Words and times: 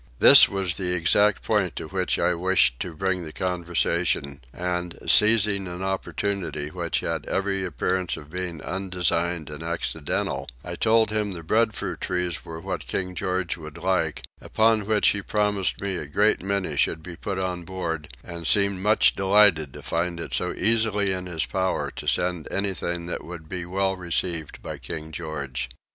This 0.17 0.49
was 0.49 0.77
the 0.77 0.93
exact 0.95 1.43
point 1.43 1.75
to 1.75 1.87
which 1.87 2.17
I 2.17 2.33
wished 2.33 2.79
to 2.79 2.95
bring 2.95 3.23
the 3.23 3.31
conversation 3.31 4.41
and, 4.51 4.97
seizing 5.05 5.67
an 5.67 5.83
opportunity 5.83 6.69
which 6.69 7.01
had 7.01 7.27
every 7.27 7.63
appearance 7.63 8.17
of 8.17 8.31
being 8.31 8.63
undesigned 8.63 9.51
and 9.51 9.61
accidental, 9.61 10.47
I 10.63 10.75
told 10.75 11.11
him 11.11 11.33
the 11.33 11.43
breadfruit 11.43 12.01
trees 12.01 12.43
were 12.43 12.59
what 12.59 12.87
King 12.87 13.13
George 13.13 13.57
would 13.57 13.77
like; 13.77 14.23
upon 14.41 14.87
which 14.87 15.09
he 15.09 15.21
promised 15.21 15.79
me 15.79 15.97
a 15.97 16.07
great 16.07 16.41
many 16.41 16.77
should 16.77 17.03
be 17.03 17.15
put 17.15 17.37
on 17.37 17.61
board, 17.61 18.11
and 18.23 18.47
seemed 18.47 18.81
much 18.81 19.15
delighted 19.15 19.71
to 19.73 19.83
find 19.83 20.19
it 20.19 20.33
so 20.33 20.51
easily 20.51 21.11
in 21.13 21.27
his 21.27 21.45
power 21.45 21.91
to 21.97 22.07
send 22.07 22.47
anything 22.49 23.05
that 23.05 23.23
would 23.23 23.47
be 23.47 23.67
well 23.67 23.95
received 23.95 24.63
by 24.63 24.79
King 24.79 25.11
George. 25.11 25.69